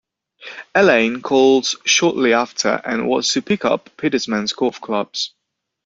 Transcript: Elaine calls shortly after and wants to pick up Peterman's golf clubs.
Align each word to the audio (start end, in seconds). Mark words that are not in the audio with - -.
Elaine 0.73 1.21
calls 1.21 1.75
shortly 1.85 2.33
after 2.33 2.69
and 2.83 3.07
wants 3.07 3.33
to 3.33 3.41
pick 3.43 3.63
up 3.65 3.91
Peterman's 3.97 4.51
golf 4.51 4.81
clubs. 4.81 5.35